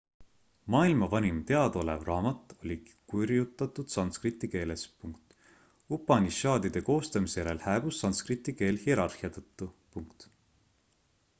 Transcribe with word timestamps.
maailma 0.75 1.07
vanim 1.09 1.35
teadaolev 1.49 2.05
raamat 2.07 2.53
oli 2.65 2.77
kirjutatud 3.11 3.91
sanskriti 3.95 4.49
keeles 4.55 4.85
upanišadide 5.99 6.83
koostamise 6.87 7.41
järel 7.43 7.61
hääbus 7.67 7.99
sankskriti 8.05 8.55
keel 8.63 8.81
hierarhia 8.87 9.31
tõttu 9.37 9.69